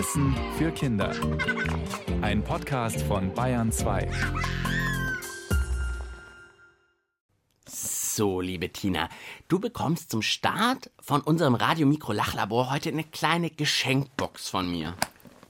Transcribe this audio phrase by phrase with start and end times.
[0.00, 1.14] Wissen für Kinder.
[2.22, 4.10] Ein Podcast von Bayern 2.
[7.68, 9.10] So, liebe Tina,
[9.48, 14.94] du bekommst zum Start von unserem Radio-Mikro-Lachlabor heute eine kleine Geschenkbox von mir.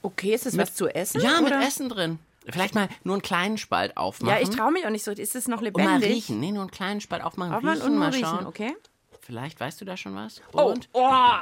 [0.01, 1.21] Okay, ist das was zu essen?
[1.21, 1.65] Ja, mit oder?
[1.65, 2.19] Essen drin.
[2.45, 4.35] Vielleicht mal nur einen kleinen Spalt aufmachen.
[4.35, 5.11] Ja, ich traue mich auch nicht so.
[5.11, 6.09] Ist es noch Und mal lebendig?
[6.09, 6.41] riechen.
[6.41, 7.53] Nee, nur einen kleinen Spalt aufmachen.
[7.53, 8.47] Aufmachen riechen, und mal riechen, schauen.
[8.47, 8.75] okay?
[9.21, 10.41] Vielleicht weißt du da schon was.
[10.51, 10.89] Oh, Und?
[10.91, 11.07] oh.
[11.09, 11.35] oh,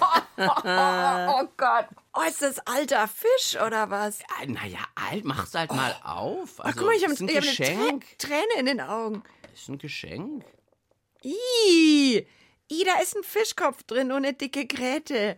[0.38, 1.86] oh Gott.
[2.14, 4.20] Oh, ist das alter Fisch oder was?
[4.46, 6.60] Naja, alt, mach's halt mal auf.
[6.60, 8.04] Ach, Also, guck mal, ich habe ein eine Geschenk.
[8.18, 9.22] Trä- Träne in den Augen.
[9.52, 10.44] Ist ein Geschenk.
[11.22, 12.26] Ih,
[12.70, 15.36] Ih, da ist ein Fischkopf drin und eine dicke Gräte.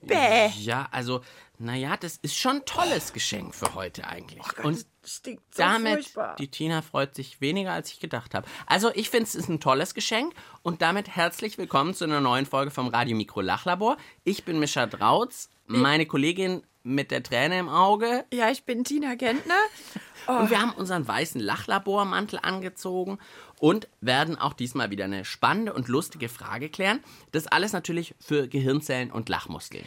[0.00, 0.48] Bäh.
[0.56, 1.20] Ja, also,
[1.58, 4.42] naja, das ist schon ein tolles Geschenk für heute eigentlich.
[4.56, 6.36] Gott, Und stinkt so damit, furchtbar.
[6.36, 8.46] die Tina freut sich weniger, als ich gedacht habe.
[8.66, 12.46] Also, ich finde, es ist ein tolles Geschenk und damit herzlich willkommen zu einer neuen
[12.46, 13.96] Folge vom Radio Mikro Lachlabor.
[14.24, 19.14] Ich bin Mischa Drautz, meine Kollegin mit der Träne im Auge Ja, ich bin Tina
[19.16, 19.58] Gentner.
[20.26, 23.18] und wir haben unseren weißen Lachlabormantel angezogen
[23.58, 27.00] und werden auch diesmal wieder eine spannende und lustige Frage klären.
[27.32, 29.84] Das alles natürlich für Gehirnzellen und Lachmuskeln.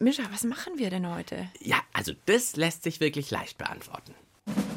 [0.00, 1.48] Mischa, was machen wir denn heute?
[1.60, 4.14] Ja, also das lässt sich wirklich leicht beantworten.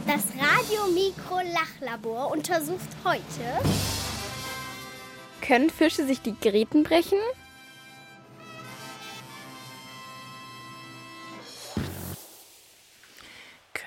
[0.08, 3.22] Das Radio-Mikro-Lachlabor untersucht heute
[5.42, 7.20] Können Fische sich die Gräten brechen?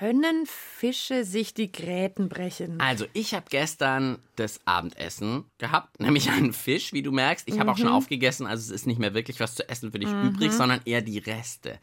[0.05, 2.79] Können Fische sich die Gräten brechen?
[2.79, 7.47] Also, ich habe gestern das Abendessen gehabt, nämlich einen Fisch, wie du merkst.
[7.47, 9.97] Ich habe auch schon aufgegessen, also es ist nicht mehr wirklich was zu essen für
[9.97, 11.79] dich übrig, sondern eher die Reste.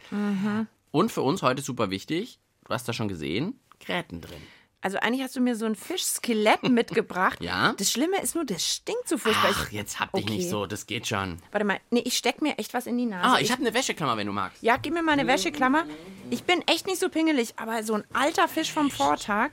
[0.92, 4.42] Und für uns heute super wichtig, du hast da schon gesehen, Gräten drin.
[4.84, 7.40] Also eigentlich hast du mir so ein Fischskelett mitgebracht.
[7.42, 7.72] Ja?
[7.78, 9.50] Das Schlimme ist nur, das stinkt so furchtbar.
[9.54, 10.34] Ach, Ich- jetzt hab dich Okay.
[10.36, 11.38] nicht so, das geht schon.
[11.52, 13.36] Warte mal, nee, ich steck mir echt was in die Nase.
[13.36, 14.62] Ah, ich habe eine Wäscheklammer, wenn du magst.
[14.62, 15.84] ja, gib mir mal eine Wäscheklammer.
[16.30, 19.52] Ich bin echt nicht so pingelig, aber so ein alter Fisch vom Vortag.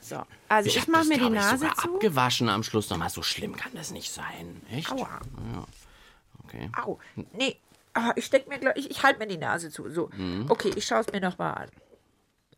[0.00, 1.94] So, also ich, hab mach das, mir die glaub ich, Nase sogar zu.
[1.94, 3.10] abgewaschen am Schluss nochmal.
[3.10, 4.60] So schlimm kann das nicht sein.
[4.72, 4.90] Echt?
[4.90, 5.20] Aua.
[5.54, 5.64] Ja.
[6.44, 6.70] Okay.
[6.82, 6.98] Au.
[7.32, 7.56] Nee,
[7.94, 9.90] ah, ich steck mir, ich, ich halte mir die Nase zu.
[9.90, 10.46] So, Mhm.
[10.48, 11.68] okay, ich schaue es mir nochmal an.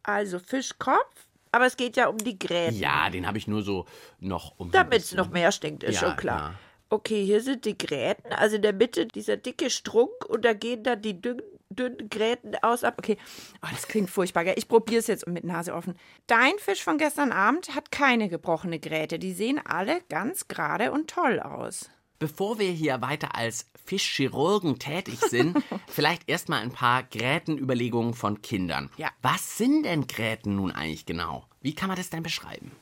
[0.03, 2.77] Also Fischkopf, aber es geht ja um die Gräten.
[2.77, 3.87] Ja, den habe ich nur so
[4.19, 4.71] noch um.
[4.71, 6.50] Damit es noch mehr stinkt, ist Ja, schon klar.
[6.53, 6.55] ja.
[6.93, 8.33] Okay, hier sind die Gräten.
[8.33, 12.56] Also in der Mitte dieser dicke Strunk und da gehen dann die dünnen, dünnen Gräten
[12.62, 12.97] aus ab.
[12.99, 13.16] Okay,
[13.62, 14.43] oh, das klingt furchtbar.
[14.43, 14.55] Gell?
[14.56, 15.94] Ich probiere es jetzt mit Nase offen.
[16.27, 19.21] Dein Fisch von gestern Abend hat keine gebrochene Gräte.
[19.21, 21.91] Die sehen alle ganz gerade und toll aus.
[22.21, 25.57] Bevor wir hier weiter als Fischchirurgen tätig sind,
[25.89, 28.91] vielleicht erstmal ein paar Grätenüberlegungen von Kindern.
[28.99, 29.09] Ja.
[29.23, 31.47] Was sind denn Gräten nun eigentlich genau?
[31.63, 32.73] Wie kann man das denn beschreiben?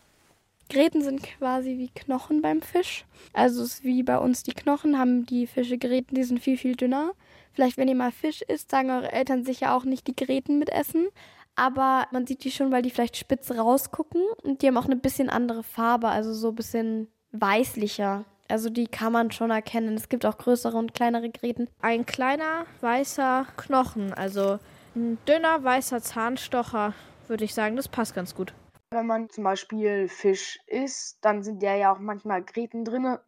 [0.69, 3.05] Gräten sind quasi wie Knochen beim Fisch.
[3.33, 6.59] Also es ist wie bei uns die Knochen, haben die Fische Gräten, die sind viel,
[6.59, 7.13] viel dünner.
[7.53, 11.07] Vielleicht, wenn ihr mal Fisch isst, sagen eure Eltern sicher auch nicht die Gräten mitessen.
[11.55, 14.97] Aber man sieht die schon, weil die vielleicht spitz rausgucken und die haben auch eine
[14.97, 18.25] bisschen andere Farbe, also so ein bisschen weißlicher.
[18.51, 19.95] Also die kann man schon erkennen.
[19.95, 21.69] Es gibt auch größere und kleinere Gräten.
[21.81, 24.59] Ein kleiner weißer Knochen, also
[24.97, 26.95] ein dünner weißer Zahnstocher,
[27.27, 28.55] würde ich sagen, das passt ganz gut.
[28.91, 33.21] Wenn man zum Beispiel Fisch isst, dann sind da ja auch manchmal Gräten drinne.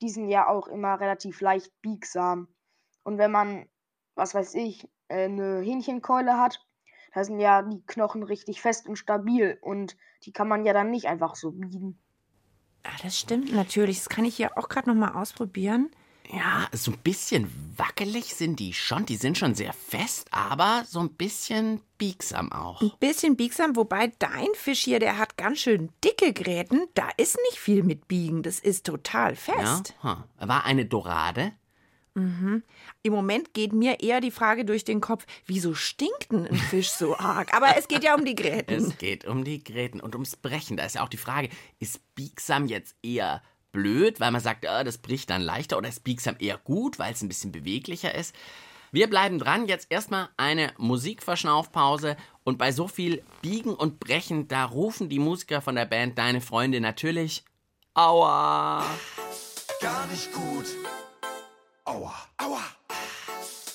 [0.00, 2.48] Die sind ja auch immer relativ leicht biegsam.
[3.02, 3.68] Und wenn man,
[4.14, 6.66] was weiß ich, äh, eine Hähnchenkeule hat,
[7.12, 9.58] da sind ja die Knochen richtig fest und stabil.
[9.60, 12.02] Und die kann man ja dann nicht einfach so biegen.
[12.84, 13.98] Ja, das stimmt natürlich.
[13.98, 15.90] Das kann ich hier auch gerade noch mal ausprobieren.
[16.32, 19.04] Ja, so ein bisschen wackelig sind die schon.
[19.04, 22.80] Die sind schon sehr fest, aber so ein bisschen biegsam auch.
[22.80, 26.86] Ein bisschen biegsam, wobei dein Fisch hier, der hat ganz schön dicke Gräten.
[26.94, 28.42] Da ist nicht viel mit Biegen.
[28.42, 29.94] Das ist total Ja, fest.
[30.02, 30.24] ha.
[30.38, 31.52] War eine Dorade?
[32.16, 36.90] Im Moment geht mir eher die Frage durch den Kopf, wieso stinkt denn ein Fisch
[36.90, 37.52] so arg?
[37.52, 38.74] Aber es geht ja um die Gräten.
[38.74, 40.76] Es geht um die Gräten und ums Brechen.
[40.76, 41.48] Da ist ja auch die Frage,
[41.80, 43.42] ist biegsam jetzt eher
[43.72, 47.12] blöd, weil man sagt, ah, das bricht dann leichter, oder ist biegsam eher gut, weil
[47.12, 48.34] es ein bisschen beweglicher ist?
[48.92, 49.66] Wir bleiben dran.
[49.66, 52.16] Jetzt erstmal eine Musikverschnaufpause.
[52.44, 56.40] Und bei so viel Biegen und Brechen, da rufen die Musiker von der Band Deine
[56.40, 57.44] Freunde natürlich
[57.94, 58.84] Aua.
[59.80, 60.66] gar nicht gut.
[61.86, 62.60] Aua, aua.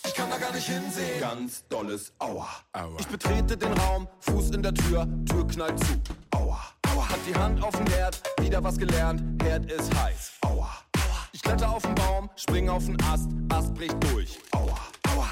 [0.03, 1.19] Ich kann da gar nicht hinsehen.
[1.19, 2.47] Ganz dolles Aua.
[2.73, 2.97] aua.
[2.99, 5.93] Ich betrete den Raum, Fuß in der Tür, Tür knallt zu.
[6.31, 6.59] Aua,
[6.91, 7.07] aua.
[7.07, 10.31] Hat die Hand auf dem Herd, wieder was gelernt, Herd ist heiß.
[10.41, 11.27] Aua, aua.
[11.33, 14.39] Ich kletter auf den Baum, spring auf den Ast, Ast bricht durch.
[14.53, 14.79] Aua,
[15.13, 15.29] aua.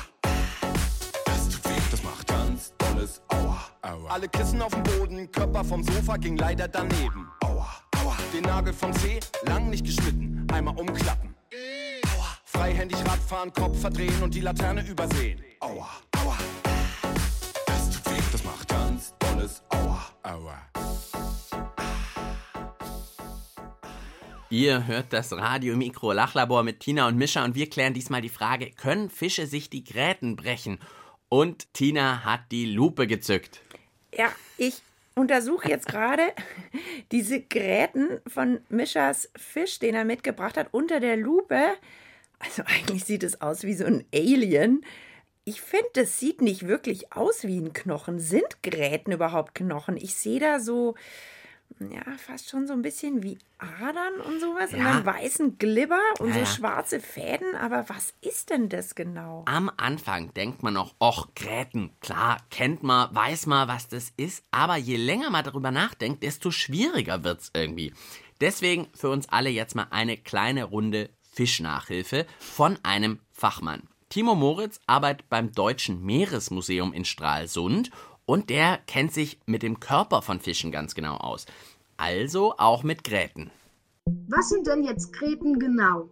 [1.25, 3.57] Das tut weh, das macht ganz dolles Aua.
[3.81, 4.09] aua.
[4.11, 7.27] Alle Kissen auf dem Boden, Körper vom Sofa ging leider daneben.
[7.43, 7.67] Aua,
[8.03, 8.15] aua.
[8.31, 11.36] Den Nagel vom Zeh, lang nicht geschnitten, einmal umklappen.
[12.57, 15.39] Freihändig Radfahren, Kopf verdrehen und die Laterne übersehen.
[15.59, 16.37] Aua, aua.
[18.31, 20.03] das macht ganz dolles Aua.
[20.23, 20.57] Aua.
[24.49, 28.71] Ihr hört das Radio-Mikro Lachlabor mit Tina und Mischa und wir klären diesmal die Frage,
[28.71, 30.79] können Fische sich die Gräten brechen?
[31.29, 33.61] Und Tina hat die Lupe gezückt.
[34.11, 34.81] Ja, ich
[35.13, 36.23] untersuche jetzt gerade
[37.11, 41.77] diese Gräten von Mischas Fisch, den er mitgebracht hat, unter der Lupe.
[42.39, 44.83] Also eigentlich sieht es aus wie so ein Alien.
[45.43, 48.19] Ich finde, das sieht nicht wirklich aus wie ein Knochen.
[48.19, 49.95] Sind Gräten überhaupt Knochen?
[49.97, 50.95] Ich sehe da so,
[51.79, 54.73] ja, fast schon so ein bisschen wie Adern und sowas.
[54.73, 54.93] Und Ja.
[54.93, 57.55] dann weißen Glibber und Ja, so schwarze Fäden.
[57.55, 59.43] Aber was ist denn das genau?
[59.47, 64.43] Am Anfang denkt man noch, och, Gräten, klar, kennt man, weiß man, was das ist,
[64.51, 67.93] aber je länger man darüber nachdenkt, desto schwieriger wird's irgendwie.
[68.41, 73.83] Deswegen für uns alle jetzt mal eine kleine Runde Fischnachhilfe von einem Fachmann.
[74.09, 77.91] Timo Moritz arbeitet beim Deutschen Meeresmuseum in Stralsund
[78.25, 81.45] und der kennt sich mit dem Körper von Fischen ganz genau aus.
[81.95, 83.51] Also auch mit Gräten.
[84.27, 86.09] Was sind denn jetzt Gräten genau?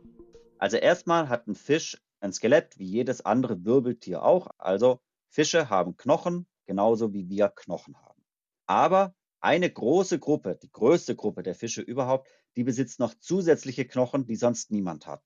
[0.60, 4.50] Also erstmal hat ein Fisch ein Skelett wie jedes andere Wirbeltier auch.
[4.60, 5.00] Also
[5.30, 8.22] Fische haben Knochen, genauso wie wir Knochen haben.
[8.68, 14.26] Aber eine große Gruppe, die größte Gruppe der Fische überhaupt, die besitzt noch zusätzliche Knochen,
[14.26, 15.24] die sonst niemand hat.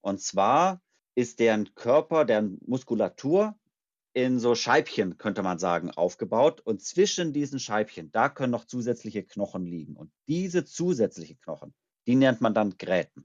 [0.00, 0.80] Und zwar
[1.14, 3.56] ist deren Körper, deren Muskulatur
[4.12, 6.60] in so Scheibchen, könnte man sagen, aufgebaut.
[6.60, 9.96] Und zwischen diesen Scheibchen, da können noch zusätzliche Knochen liegen.
[9.96, 11.74] Und diese zusätzlichen Knochen,
[12.06, 13.24] die nennt man dann Gräten.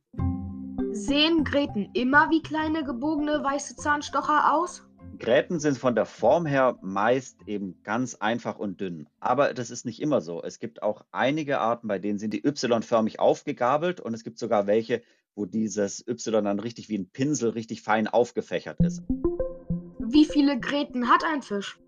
[0.91, 4.83] Sehen Gräten immer wie kleine gebogene weiße Zahnstocher aus?
[5.17, 9.07] Gräten sind von der Form her meist eben ganz einfach und dünn.
[9.19, 10.43] Aber das ist nicht immer so.
[10.43, 14.67] Es gibt auch einige Arten, bei denen sind die Y-förmig aufgegabelt und es gibt sogar
[14.67, 15.01] welche,
[15.35, 19.03] wo dieses Y dann richtig wie ein Pinsel richtig fein aufgefächert ist.
[19.99, 21.79] Wie viele Gräten hat ein Fisch?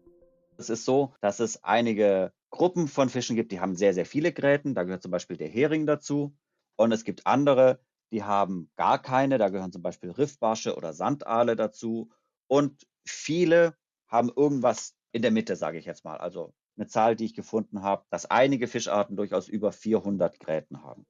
[0.58, 4.32] Es ist so, dass es einige Gruppen von Fischen gibt, die haben sehr, sehr viele
[4.32, 4.74] Gräten.
[4.74, 6.36] Da gehört zum Beispiel der Hering dazu.
[6.76, 7.80] Und es gibt andere,
[8.12, 9.38] die haben gar keine.
[9.38, 12.10] Da gehören zum Beispiel Riffbarsche oder Sandaale dazu.
[12.48, 13.76] Und viele
[14.08, 16.18] haben irgendwas in der Mitte, sage ich jetzt mal.
[16.18, 21.06] Also eine Zahl, die ich gefunden habe, dass einige Fischarten durchaus über 400 Gräten haben.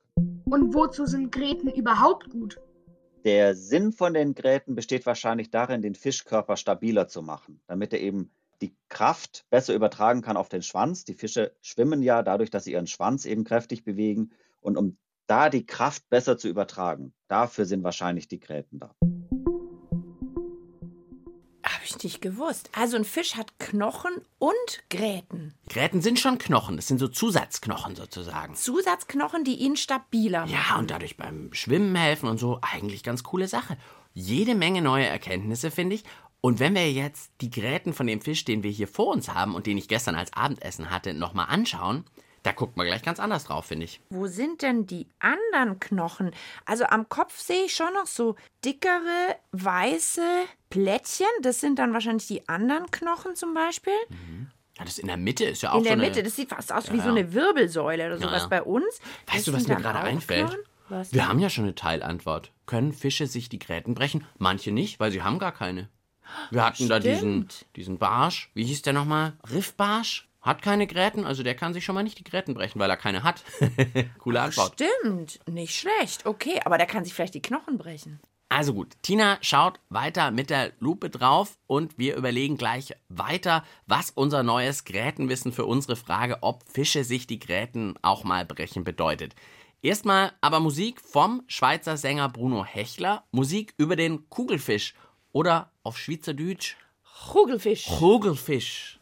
[0.46, 2.60] Und wozu sind Gräten überhaupt gut?
[3.26, 8.00] Der Sinn von den Gräten besteht wahrscheinlich darin, den Fischkörper stabiler zu machen, damit er
[8.00, 11.04] eben die Kraft besser übertragen kann auf den Schwanz.
[11.04, 14.32] Die Fische schwimmen ja dadurch, dass sie ihren Schwanz eben kräftig bewegen.
[14.62, 14.98] Und um
[15.28, 18.96] da die Kraft besser zu übertragen, dafür sind wahrscheinlich die Gräten da.
[22.08, 22.70] Nicht gewusst.
[22.72, 24.54] Also ein Fisch hat Knochen und
[24.90, 25.54] Gräten.
[25.68, 28.56] Gräten sind schon Knochen, das sind so Zusatzknochen sozusagen.
[28.56, 30.54] Zusatzknochen, die ihn stabiler machen.
[30.54, 33.76] Ja, und dadurch beim Schwimmen helfen und so, eigentlich ganz coole Sache.
[34.14, 36.06] Jede Menge neue Erkenntnisse, finde ich.
[36.40, 39.54] Und wenn wir jetzt die Gräten von dem Fisch, den wir hier vor uns haben
[39.54, 42.06] und den ich gestern als Abendessen hatte, nochmal anschauen,
[42.48, 44.00] da guckt man gleich ganz anders drauf, finde ich.
[44.10, 46.32] Wo sind denn die anderen Knochen?
[46.66, 50.22] Also am Kopf sehe ich schon noch so dickere, weiße
[50.70, 51.28] Plättchen.
[51.42, 53.94] Das sind dann wahrscheinlich die anderen Knochen zum Beispiel.
[54.78, 56.50] Ja, das in der Mitte ist ja auch In der so eine, Mitte, das sieht
[56.50, 57.16] fast aus wie Ja, so ja.
[57.16, 58.48] eine Wirbelsäule oder sowas ja.
[58.48, 58.86] bei uns.
[59.26, 60.48] Weißt Das du, was mir gerade einfällt?
[60.48, 60.60] Knochen?
[60.90, 62.52] Was Wir haben ja schon eine Teilantwort.
[62.66, 64.26] Können Fische sich die Gräten brechen?
[64.38, 65.90] Manche nicht, weil sie haben gar keine.
[66.52, 67.18] Wir hatten da diesen,
[67.50, 67.66] Stimmt.
[67.76, 68.52] diesen Barsch.
[68.54, 69.34] Wie hieß der nochmal?
[69.50, 70.27] Riffbarsch?
[70.48, 72.96] Hat keine Gräten, also der kann sich schon mal nicht die Gräten brechen, weil er
[72.96, 73.44] keine hat.
[74.20, 74.82] Coole Antwort.
[74.82, 76.26] Stimmt, nicht schlecht.
[76.26, 78.22] Okay, aber der kann sich vielleicht die Knochen brechen.
[78.48, 84.10] Also gut, Tina schaut weiter mit der Lupe drauf und wir überlegen gleich weiter, was
[84.12, 89.36] unser neues Grätenwissen für unsere Frage, ob Fische sich die Gräten auch mal brechen, bedeutet.
[89.82, 94.94] Erstmal aber Musik vom Schweizer Sänger Bruno Hechler, Musik über den Kugelfisch
[95.34, 97.88] oder auf Schweizerdeutsch Kugelfisch.
[97.88, 99.02] Kugelfisch.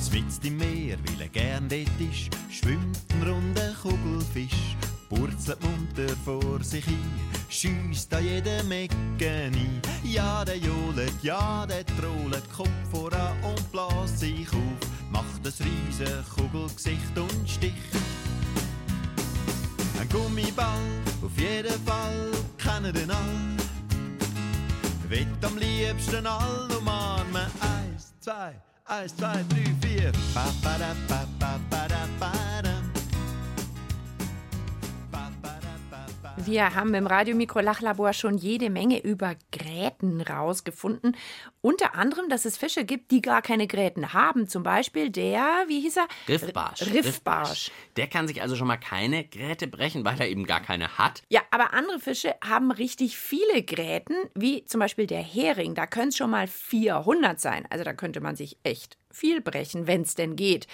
[0.00, 4.76] Zwitzt im Meer, weil er gern dort ist, schwimmt ein runder Kugelfisch,
[5.08, 7.10] purzelt munter vor sich hin,
[7.48, 8.96] schiesst an jedem Ecke
[9.30, 9.80] ein.
[10.04, 16.24] Ja, der johlet, ja, der trollet, Kopf voran und bläst sich auf, macht das riesen
[16.34, 17.74] Kugelgesicht und sticht.
[20.00, 20.80] Ein Gummiball,
[21.22, 23.65] auf jeden Fall, kennen den all.
[25.08, 27.50] Wett am liebsten all umarmen.
[27.60, 28.54] Eins, zwei,
[28.86, 30.12] eins, zwei, drei, vier.
[30.34, 32.55] Ba, ba, da, ba, ba, ba, da, ba,
[36.46, 41.16] Wir haben im Radiomikrolachlabor schon jede Menge über Gräten rausgefunden.
[41.60, 44.46] Unter anderem, dass es Fische gibt, die gar keine Gräten haben.
[44.46, 46.06] Zum Beispiel der, wie hieß er?
[46.28, 46.82] Riffbarsch.
[46.82, 47.72] Riffbarsch.
[47.96, 51.24] Der kann sich also schon mal keine Gräte brechen, weil er eben gar keine hat.
[51.30, 55.74] Ja, aber andere Fische haben richtig viele Gräten, wie zum Beispiel der Hering.
[55.74, 57.66] Da können es schon mal 400 sein.
[57.70, 60.68] Also da könnte man sich echt viel brechen, wenn es denn geht.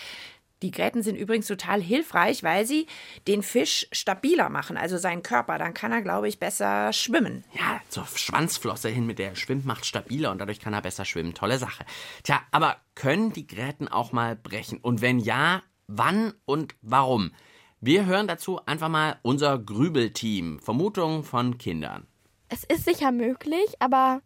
[0.62, 2.86] Die Gräten sind übrigens total hilfreich, weil sie
[3.26, 5.58] den Fisch stabiler machen, also seinen Körper.
[5.58, 7.44] Dann kann er, glaube ich, besser schwimmen.
[7.52, 11.34] Ja, zur Schwanzflosse hin mit der Schwimmmacht stabiler und dadurch kann er besser schwimmen.
[11.34, 11.84] Tolle Sache.
[12.22, 14.78] Tja, aber können die Gräten auch mal brechen?
[14.78, 17.32] Und wenn ja, wann und warum?
[17.80, 20.60] Wir hören dazu einfach mal unser Grübelteam.
[20.60, 22.06] Vermutungen von Kindern.
[22.48, 24.22] Es ist sicher möglich, aber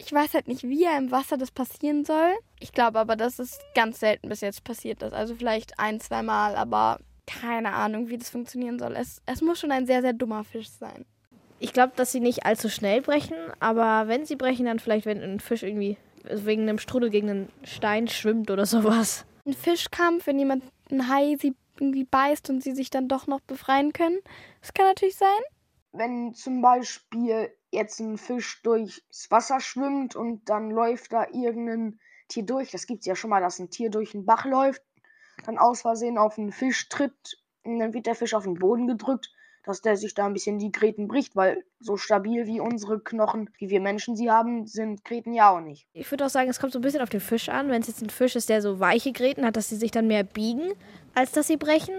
[0.00, 2.32] ich weiß halt nicht, wie er im Wasser das passieren soll.
[2.58, 5.12] Ich glaube aber, dass es ganz selten bis jetzt passiert ist.
[5.12, 8.96] Also vielleicht ein, zweimal, aber keine Ahnung, wie das funktionieren soll.
[8.96, 11.04] Es, es muss schon ein sehr, sehr dummer Fisch sein.
[11.58, 15.22] Ich glaube, dass sie nicht allzu schnell brechen, aber wenn sie brechen, dann vielleicht, wenn
[15.22, 19.26] ein Fisch irgendwie wegen einem Strudel gegen einen Stein schwimmt oder sowas.
[19.46, 23.40] Ein Fischkampf, wenn jemand ein Hai sie irgendwie beißt und sie sich dann doch noch
[23.40, 24.18] befreien können.
[24.60, 25.28] Das kann natürlich sein.
[25.92, 31.98] Wenn zum Beispiel jetzt ein Fisch durchs Wasser schwimmt und dann läuft da irgendein
[32.28, 34.82] Tier durch, das gibt es ja schon mal, dass ein Tier durch einen Bach läuft,
[35.44, 38.86] dann aus Versehen auf einen Fisch tritt und dann wird der Fisch auf den Boden
[38.86, 39.30] gedrückt,
[39.64, 43.50] dass der sich da ein bisschen die Gräten bricht, weil so stabil wie unsere Knochen,
[43.58, 45.86] wie wir Menschen sie haben, sind Gräten ja auch nicht.
[45.92, 47.68] Ich würde auch sagen, es kommt so ein bisschen auf den Fisch an.
[47.68, 50.06] Wenn es jetzt ein Fisch ist, der so weiche Gräten hat, dass sie sich dann
[50.06, 50.72] mehr biegen,
[51.14, 51.94] als dass sie brechen.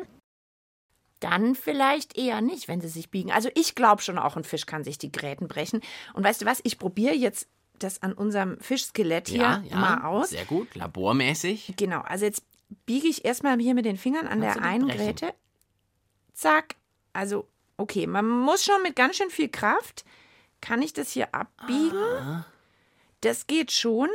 [1.21, 3.31] Dann vielleicht eher nicht, wenn sie sich biegen.
[3.31, 5.81] Also ich glaube schon, auch ein Fisch kann sich die Gräten brechen.
[6.13, 7.47] Und weißt du was, ich probiere jetzt
[7.79, 10.31] das an unserem Fischskelett hier Ja, ja, mal aus.
[10.31, 11.73] Sehr gut, labormäßig.
[11.77, 12.43] Genau, also jetzt
[12.85, 15.05] biege ich erstmal hier mit den Fingern an Kannst der einen brechen?
[15.05, 15.33] Gräte.
[16.33, 16.75] Zack.
[17.13, 17.47] Also,
[17.77, 20.05] okay, man muss schon mit ganz schön viel Kraft.
[20.59, 21.97] Kann ich das hier abbiegen?
[21.97, 22.45] Ah.
[23.21, 24.09] Das geht schon.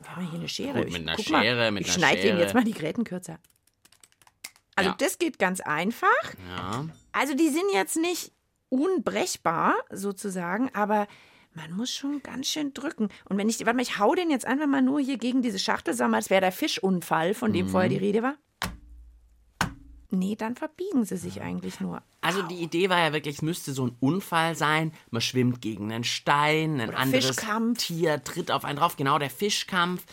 [0.00, 0.78] Wir haben hier eine Schere.
[0.82, 2.40] Gut, mit einer guck Schere, mal, mit ich einer schneide Schere.
[2.40, 3.38] jetzt mal die Gräten kürzer.
[4.76, 4.96] Also Ja.
[4.98, 6.08] das geht ganz einfach.
[6.56, 6.86] Ja.
[7.12, 8.32] Also die sind jetzt nicht
[8.68, 11.06] unbrechbar sozusagen, aber
[11.54, 13.08] man muss schon ganz schön drücken.
[13.28, 15.58] Und wenn ich, warte mal, ich hau den jetzt einfach mal nur hier gegen diese
[15.58, 18.36] Schachtel, sag mal, das wäre der Fischunfall, von dem vorher die Rede war.
[20.12, 22.02] Nee, dann verbiegen sie sich eigentlich nur.
[22.20, 24.92] Also die Idee war ja wirklich, es müsste so ein Unfall sein.
[25.10, 27.78] Man schwimmt gegen einen Stein, ein Oder anderes Fischkampf.
[27.78, 28.96] Tier tritt auf einen drauf.
[28.96, 30.04] Genau, der Fischkampf.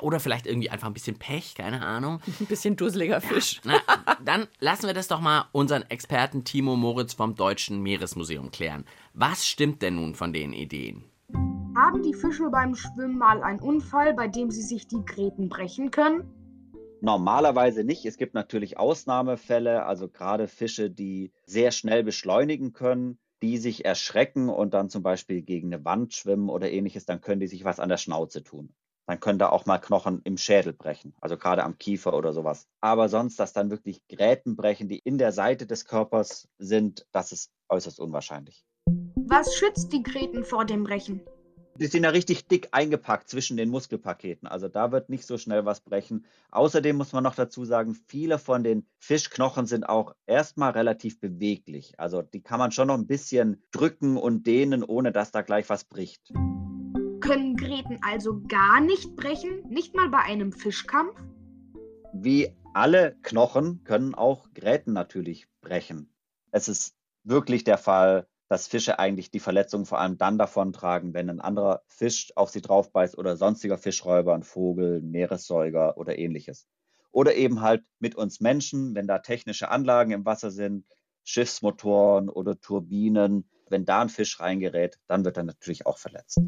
[0.00, 2.20] Oder vielleicht irgendwie einfach ein bisschen Pech, keine Ahnung.
[2.40, 3.60] Ein bisschen dusseliger Fisch.
[3.64, 3.80] Na,
[4.24, 8.84] dann lassen wir das doch mal unseren Experten Timo Moritz vom Deutschen Meeresmuseum klären.
[9.12, 11.04] Was stimmt denn nun von den Ideen?
[11.76, 15.90] Haben die Fische beim Schwimmen mal einen Unfall, bei dem sie sich die Gräten brechen
[15.90, 16.30] können?
[17.00, 18.06] Normalerweise nicht.
[18.06, 24.48] Es gibt natürlich Ausnahmefälle, also gerade Fische, die sehr schnell beschleunigen können, die sich erschrecken
[24.48, 27.78] und dann zum Beispiel gegen eine Wand schwimmen oder ähnliches, dann können die sich was
[27.78, 28.72] an der Schnauze tun.
[29.06, 32.66] Dann können da auch mal Knochen im Schädel brechen, also gerade am Kiefer oder sowas.
[32.80, 37.32] Aber sonst, dass dann wirklich Gräten brechen, die in der Seite des Körpers sind, das
[37.32, 38.64] ist äußerst unwahrscheinlich.
[39.26, 41.20] Was schützt die Gräten vor dem Brechen?
[41.76, 44.46] Die sind ja richtig dick eingepackt zwischen den Muskelpaketen.
[44.46, 46.24] Also da wird nicht so schnell was brechen.
[46.52, 51.98] Außerdem muss man noch dazu sagen, viele von den Fischknochen sind auch erstmal relativ beweglich.
[51.98, 55.68] Also die kann man schon noch ein bisschen drücken und dehnen, ohne dass da gleich
[55.68, 56.32] was bricht.
[57.24, 59.66] Können Gräten also gar nicht brechen?
[59.70, 61.18] Nicht mal bei einem Fischkampf?
[62.12, 66.12] Wie alle Knochen können auch Gräten natürlich brechen.
[66.50, 71.30] Es ist wirklich der Fall, dass Fische eigentlich die Verletzung vor allem dann davontragen, wenn
[71.30, 76.68] ein anderer Fisch auf sie draufbeißt oder sonstiger Fischräuber, ein Vogel, ein Meeressäuger oder ähnliches.
[77.10, 80.84] Oder eben halt mit uns Menschen, wenn da technische Anlagen im Wasser sind,
[81.22, 86.38] Schiffsmotoren oder Turbinen, wenn da ein Fisch reingerät, dann wird er natürlich auch verletzt.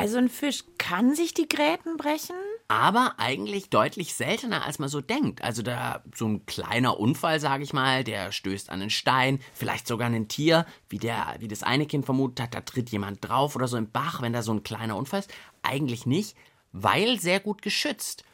[0.00, 2.36] Also ein Fisch kann sich die Gräten brechen?
[2.68, 5.42] Aber eigentlich deutlich seltener, als man so denkt.
[5.42, 9.86] Also da so ein kleiner Unfall, sage ich mal, der stößt an einen Stein, vielleicht
[9.86, 13.28] sogar an ein Tier, wie, der, wie das eine Kind vermutet hat, da tritt jemand
[13.28, 15.34] drauf oder so im Bach, wenn da so ein kleiner Unfall ist.
[15.62, 16.34] Eigentlich nicht,
[16.72, 18.24] weil sehr gut geschützt.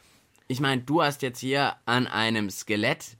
[0.47, 3.17] Ich meine, du hast jetzt hier an einem Skelett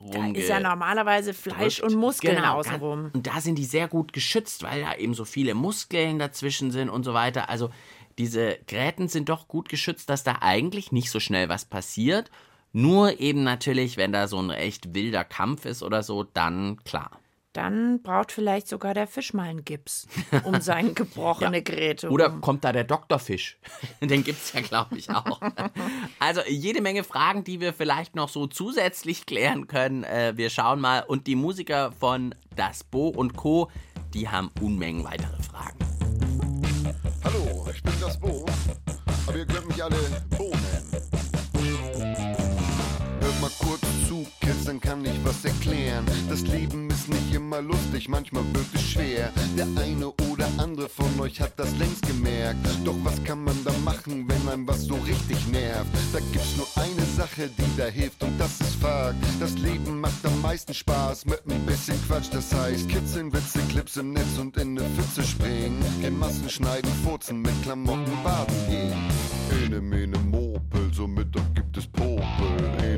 [0.00, 0.38] Da rumge...
[0.38, 3.10] ist ja normalerweise Fleisch und Muskeln Genau, außenrum.
[3.12, 6.88] Und da sind die sehr gut geschützt, weil da eben so viele Muskeln dazwischen sind
[6.88, 7.50] und so weiter.
[7.50, 7.70] Also
[8.18, 12.30] diese Gräten sind doch gut geschützt, dass da eigentlich nicht so schnell was passiert.
[12.72, 17.10] Nur eben natürlich, wenn da so ein echt wilder Kampf ist oder so, dann klar.
[17.52, 20.06] Dann braucht vielleicht sogar der Fisch mal einen Gips
[20.44, 22.10] um seine gebrochene Gräte.
[22.10, 23.58] Oder kommt da der Doktorfisch?
[24.00, 25.40] Den gibt es ja, glaube ich, auch.
[26.18, 30.04] Also jede Menge Fragen, die wir vielleicht noch so zusätzlich klären können.
[30.04, 31.00] Äh, wir schauen mal.
[31.00, 33.70] Und die Musiker von Das Bo und Co.,
[34.12, 35.78] die haben Unmengen weitere Fragen.
[37.24, 38.44] Hallo, ich bin das Bo,
[39.26, 39.96] aber ihr könnt mich alle
[40.36, 41.04] Bo nennen.
[43.20, 46.04] Hört mal kurz zu, Kids, dann kann ich was erklären.
[46.28, 49.32] Das Leben ist nicht immer lustig, manchmal wird es schwer.
[49.56, 52.58] Der eine oder andere von euch hat das längst gemerkt.
[52.84, 55.90] Doch was kann man da machen, wenn einem was so richtig nervt?
[56.12, 59.16] Da gibt's nur eine Sache, die da hilft und das ist Fakt.
[59.38, 62.28] Das Leben macht am meisten Spaß mit ein bisschen Quatsch.
[62.32, 65.82] Das heißt, Kitzeln, Witze, Clips im Netz und in ne Pfütze springen.
[66.02, 68.92] In Massen schneiden, furzen, mit Klamotten baden gehen.
[69.64, 72.89] Ene, mene, Mopel, so Mittag gibt es Popel.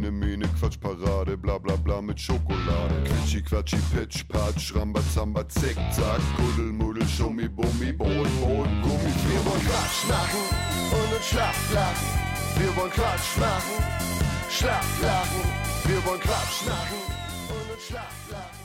[0.62, 3.02] Quatschparade, bla bla bla mit Schokolade.
[3.02, 9.12] Quitschi, Quatschi, Pitch, Patsch, Rambazamba, Zick, Zack, Kuddel, Muddel, Schummi, Bummi, Bohlen, Bohlen, Gummi.
[9.26, 10.44] Wir wollen Quatsch machen
[10.92, 12.08] und uns Schlaf lachen.
[12.60, 13.84] Wir wollen Quatsch machen,
[14.50, 15.42] Schlaf lachen.
[15.84, 16.98] Wir wollen Quatsch machen
[17.48, 18.62] und uns Schlaf lachen.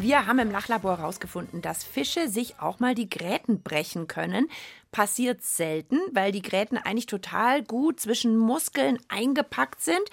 [0.00, 4.48] Wir haben im Lachlabor herausgefunden, dass Fische sich auch mal die Gräten brechen können.
[4.92, 10.08] Passiert selten, weil die Gräten eigentlich total gut zwischen Muskeln eingepackt sind.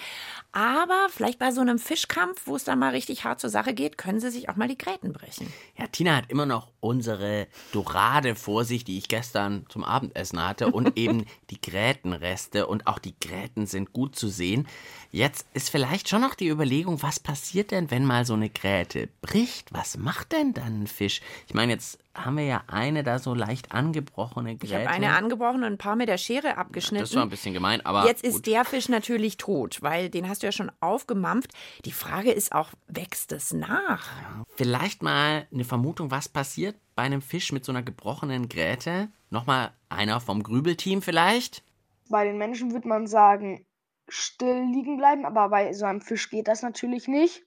[0.56, 3.98] Aber vielleicht bei so einem Fischkampf, wo es dann mal richtig hart zur Sache geht,
[3.98, 5.52] können sie sich auch mal die Gräten brechen.
[5.78, 10.68] Ja, Tina hat immer noch unsere Dorade vor sich, die ich gestern zum Abendessen hatte
[10.72, 14.66] und eben die Grätenreste und auch die Gräten sind gut zu sehen.
[15.12, 19.10] Jetzt ist vielleicht schon noch die Überlegung, was passiert denn, wenn mal so eine Gräte
[19.22, 19.74] bricht?
[19.74, 21.20] Was macht denn dann ein Fisch?
[21.48, 24.66] Ich meine, jetzt haben wir ja eine da so leicht angebrochene Gräte.
[24.66, 27.04] Ich habe eine angebrochen und ein paar mit der Schere abgeschnitten.
[27.04, 28.48] Das war ein bisschen gemein, aber Jetzt ist gut.
[28.48, 31.52] der Fisch natürlich tot, weil den hast du ja schon aufgemampft.
[31.84, 34.10] Die Frage ist auch, wächst es nach?
[34.56, 39.10] Vielleicht mal eine Vermutung, was passiert bei einem Fisch mit so einer gebrochenen Gräte?
[39.30, 41.64] Nochmal einer vom Grübelteam vielleicht?
[42.10, 43.66] Bei den Menschen würde man sagen,
[44.08, 47.44] still liegen bleiben, aber bei so einem Fisch geht das natürlich nicht.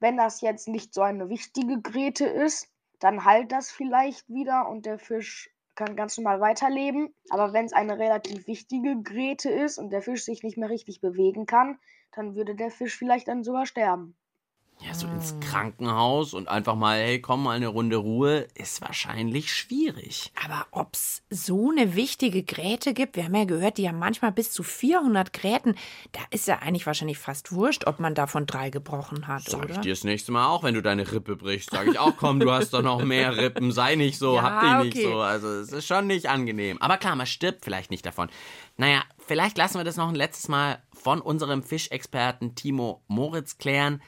[0.00, 2.68] Wenn das jetzt nicht so eine wichtige Gräte ist,
[3.00, 7.14] dann heilt das vielleicht wieder und der Fisch kann ganz normal weiterleben.
[7.30, 11.00] Aber wenn es eine relativ wichtige Gräte ist und der Fisch sich nicht mehr richtig
[11.00, 11.78] bewegen kann,
[12.12, 14.16] dann würde der Fisch vielleicht dann sogar sterben.
[14.80, 19.52] Ja, so ins Krankenhaus und einfach mal, hey, komm mal eine Runde Ruhe, ist wahrscheinlich
[19.52, 20.32] schwierig.
[20.44, 24.30] Aber ob es so eine wichtige Gräte gibt, wir haben ja gehört, die haben manchmal
[24.30, 25.74] bis zu 400 Gräten.
[26.12, 29.70] Da ist ja eigentlich wahrscheinlich fast wurscht, ob man davon drei gebrochen hat, Sag ich
[29.72, 29.80] oder?
[29.80, 31.70] dir das nächste Mal auch, wenn du deine Rippe brichst.
[31.70, 34.60] Sag ich auch, komm, du hast doch noch mehr Rippen, sei nicht so, Ja, hab
[34.60, 35.12] dich nicht okay.
[35.12, 35.20] so.
[35.20, 36.80] Also es ist schon nicht angenehm.
[36.80, 38.28] Aber klar, man stirbt vielleicht nicht davon.
[38.76, 44.00] Naja, vielleicht lassen wir das noch ein letztes Mal von unserem Fischexperten Timo Moritz klären.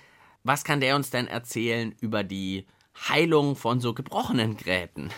[0.42, 5.10] Was kann der uns denn erzählen über die Heilung von so gebrochenen Gräten?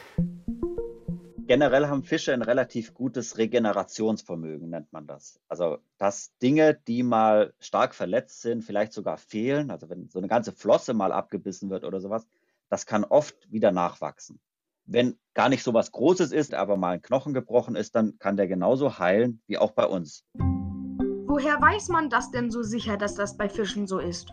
[1.47, 5.39] Generell haben Fische ein relativ gutes Regenerationsvermögen, nennt man das.
[5.49, 10.29] Also, dass Dinge, die mal stark verletzt sind, vielleicht sogar fehlen, also wenn so eine
[10.29, 12.27] ganze Flosse mal abgebissen wird oder sowas,
[12.69, 14.41] das kann oft wieder nachwachsen.
[14.87, 18.37] Wenn gar nicht so was Großes ist, aber mal ein Knochen gebrochen ist, dann kann
[18.37, 20.25] der genauso heilen wie auch bei uns.
[20.35, 24.33] Woher weiß man das denn so sicher, dass das bei Fischen so ist?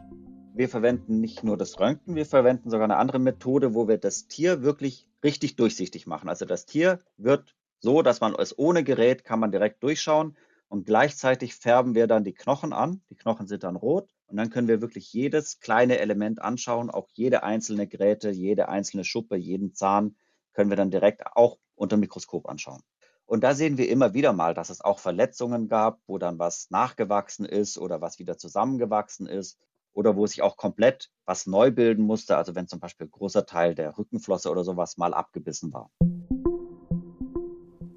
[0.60, 4.28] Wir verwenden nicht nur das Röntgen, wir verwenden sogar eine andere Methode, wo wir das
[4.28, 6.28] Tier wirklich richtig durchsichtig machen.
[6.28, 10.36] Also das Tier wird so, dass man es ohne Gerät kann man direkt durchschauen
[10.68, 13.02] und gleichzeitig färben wir dann die Knochen an.
[13.10, 17.08] Die Knochen sind dann rot und dann können wir wirklich jedes kleine Element anschauen, auch
[17.14, 20.18] jede einzelne Gräte, jede einzelne Schuppe, jeden Zahn
[20.52, 22.82] können wir dann direkt auch unter dem Mikroskop anschauen.
[23.26, 26.70] Und da sehen wir immer wieder mal, dass es auch Verletzungen gab, wo dann was
[26.70, 29.58] nachgewachsen ist oder was wieder zusammengewachsen ist
[29.94, 32.38] oder wo sich auch komplett was neu bilden musste.
[32.38, 35.92] Also wenn zum Beispiel ein großer Teil der Rückenflosse oder sowas mal abgebissen war.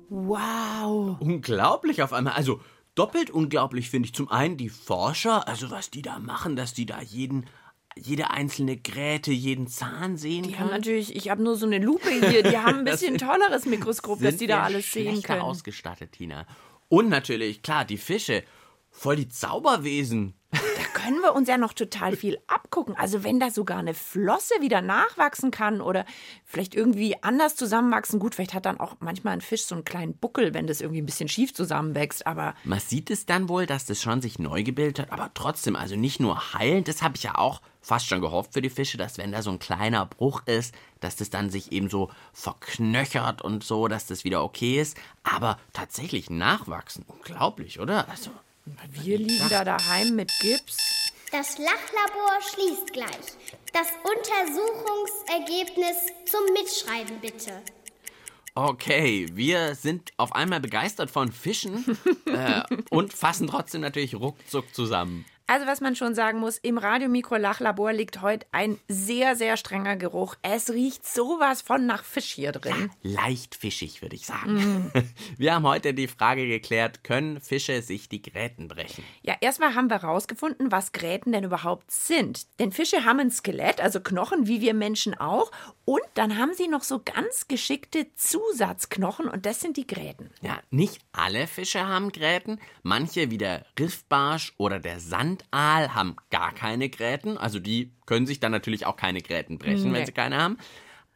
[0.09, 1.17] Wow.
[1.21, 2.35] Unglaublich auf einmal.
[2.35, 2.61] Also
[2.95, 6.87] doppelt unglaublich finde ich zum einen die Forscher, also was die da machen, dass die
[6.87, 7.47] da jeden,
[7.97, 10.71] jede einzelne Gräte, jeden Zahn sehen Die haben können.
[10.71, 14.37] natürlich, ich habe nur so eine Lupe hier, die haben ein bisschen tolleres Mikroskop, dass
[14.37, 15.43] die da alles sehen können.
[15.43, 16.47] ausgestattet, Tina.
[16.89, 18.45] Und natürlich, klar, die Fische.
[18.91, 20.35] Voll die Zauberwesen.
[21.03, 22.97] Können wir uns ja noch total viel abgucken.
[22.97, 26.05] Also wenn da sogar eine Flosse wieder nachwachsen kann oder
[26.45, 28.21] vielleicht irgendwie anders zusammenwachsen.
[28.21, 31.03] Gut, vielleicht hat dann auch manchmal ein Fisch so einen kleinen Buckel, wenn das irgendwie
[31.03, 32.27] ein bisschen schief zusammenwächst.
[32.27, 35.75] Aber Man sieht es dann wohl, dass das schon sich neu gebildet hat, aber trotzdem,
[35.75, 38.97] also nicht nur heilend, das habe ich ja auch fast schon gehofft für die Fische,
[38.97, 43.43] dass wenn da so ein kleiner Bruch ist, dass das dann sich eben so verknöchert
[43.43, 44.97] und so, dass das wieder okay ist.
[45.25, 48.09] Aber tatsächlich nachwachsen, unglaublich, oder?
[48.09, 48.31] Also,
[48.91, 50.92] wir liegen da daheim mit Gips.
[51.33, 53.09] Das Lachlabor schließt gleich.
[53.73, 57.63] Das Untersuchungsergebnis zum Mitschreiben bitte.
[58.55, 65.25] Okay, wir sind auf einmal begeistert von Fischen äh, und fassen trotzdem natürlich ruckzuck zusammen.
[65.47, 70.37] Also was man schon sagen muss, im Radiomikro-Lachlabor liegt heute ein sehr, sehr strenger Geruch.
[70.43, 72.91] Es riecht sowas von nach Fisch hier drin.
[73.03, 74.91] Leicht fischig, würde ich sagen.
[75.39, 79.05] Wir haben heute die Frage geklärt, können Fische sich die Gräten brechen?
[79.23, 82.47] Ja, erstmal haben wir herausgefunden, was Gräten denn überhaupt sind.
[82.59, 85.51] Denn Fische haben ein Skelett, also Knochen, wie wir Menschen auch.
[85.85, 90.31] Und dann haben sie noch so ganz geschickte Zusatzknochen und das sind die Gräten.
[90.41, 92.61] Ja, nicht alle Fische haben Gräten.
[92.83, 95.01] Manche, wie der Riffbarsch oder der
[95.39, 97.37] Sandaal, haben gar keine Gräten.
[97.39, 100.07] Also die können sich dann natürlich auch keine Gräten brechen, wenn Nee.
[100.07, 100.59] sie keine haben.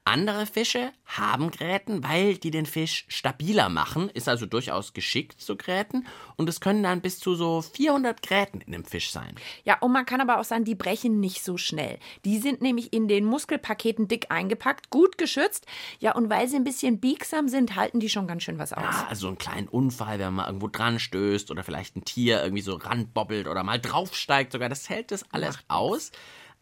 [0.07, 5.57] Andere Fische haben Gräten, weil die den Fisch stabiler machen, ist also durchaus geschickt zu
[5.57, 9.35] Gräten und es können dann bis zu so 400 Gräten in einem Fisch sein.
[9.65, 11.99] Ja, und man kann aber auch sagen, die brechen nicht so schnell.
[12.25, 15.67] Die sind nämlich in den Muskelpaketen dick eingepackt, gut geschützt.
[15.99, 18.85] Ja, und weil sie ein bisschen biegsam sind, halten die schon ganz schön was aus.
[18.85, 22.45] Ja, also einen kleinen Unfall, wenn man mal irgendwo dran stößt oder vielleicht ein Tier
[22.45, 26.13] irgendwie so ranbobbelt oder mal draufsteigt sogar, das hält das alles aus.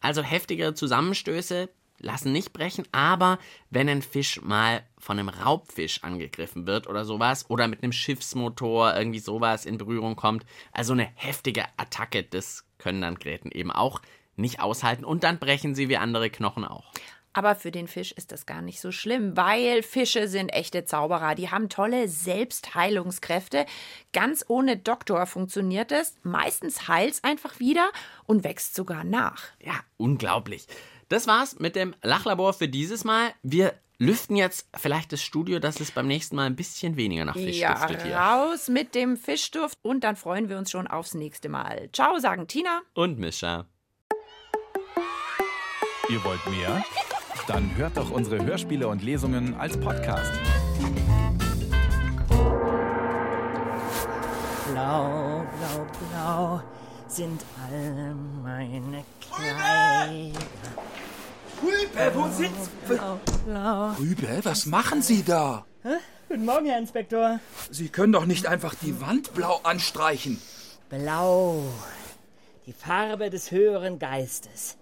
[0.01, 3.39] Also heftigere Zusammenstöße lassen nicht brechen, aber
[3.71, 8.95] wenn ein Fisch mal von einem Raubfisch angegriffen wird oder sowas oder mit einem Schiffsmotor
[8.97, 14.01] irgendwie sowas in Berührung kommt, also eine heftige Attacke, das können dann Gräten eben auch
[14.37, 16.93] nicht aushalten und dann brechen sie wie andere Knochen auch.
[17.37, 21.35] Aber für den Fisch ist das gar nicht so schlimm, weil Fische sind echte Zauberer.
[21.35, 23.67] Die haben tolle Selbstheilungskräfte.
[24.13, 26.15] Ganz ohne Doktor funktioniert es.
[26.23, 27.91] Meistens heilt es einfach wieder
[28.27, 29.43] und wächst sogar nach.
[29.61, 30.69] Ja, unglaublich.
[31.15, 33.33] Das war's mit dem Lachlabor für dieses Mal.
[33.45, 37.35] Wir lüften jetzt vielleicht das Studio, dass es beim nächsten Mal ein bisschen weniger nach
[37.37, 38.17] Fisch Ja, duftet hier.
[38.17, 41.89] raus mit dem Fischduft und dann freuen wir uns schon aufs nächste Mal.
[41.93, 42.81] Ciao, sagen Tina.
[42.95, 43.67] Und Mischa.
[46.09, 46.85] Ihr wollt mehr?
[47.47, 50.33] Dann hört doch unsere Hörspiele und Lesungen als Podcast.
[54.73, 56.63] Blau, blau, blau
[57.07, 60.41] sind all meine Kleider.
[61.63, 62.55] Rübe, wo sind
[62.89, 62.99] Sie?
[64.03, 65.65] Rübe, was machen Sie da?
[66.29, 67.41] Guten Morgen, Herr Inspektor.
[67.71, 70.41] Sie können doch nicht einfach die Wand blau anstreichen.
[70.89, 71.63] Blau.
[72.67, 74.77] Die Farbe des höheren Geistes.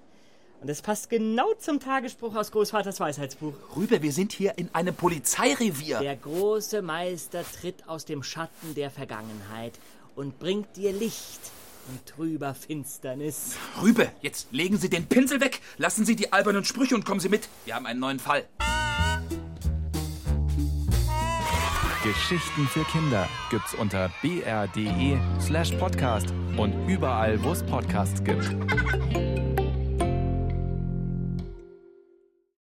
[0.61, 3.55] Und es passt genau zum Tagesspruch aus Großvaters Weisheitsbuch.
[3.77, 5.99] Rübe, wir sind hier in einem Polizeirevier.
[5.99, 9.73] Der große Meister tritt aus dem Schatten der Vergangenheit
[10.15, 11.41] und bringt dir Licht
[11.89, 13.57] in trüber Finsternis.
[13.81, 17.29] Rübe, jetzt legen Sie den Pinsel weg, lassen Sie die albernen Sprüche und kommen Sie
[17.29, 17.49] mit.
[17.65, 18.45] Wir haben einen neuen Fall.
[22.03, 28.57] Geschichten für Kinder gibt's unter br.de slash podcast und überall, wo es Podcasts gibt.